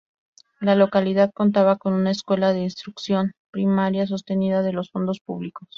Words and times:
La 0.61 0.73
localidad 0.73 1.29
contaba 1.31 1.75
con 1.77 1.93
una 1.93 2.09
escuela 2.09 2.53
de 2.53 2.61
instrucción 2.61 3.33
primaria 3.51 4.07
sostenida 4.07 4.63
de 4.63 4.73
los 4.73 4.89
fondos 4.89 5.19
públicos. 5.23 5.67